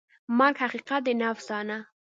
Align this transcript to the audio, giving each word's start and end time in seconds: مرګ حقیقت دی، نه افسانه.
مرګ 0.37 0.55
حقیقت 0.63 1.01
دی، 1.05 1.13
نه 1.21 1.25
افسانه. 1.33 1.77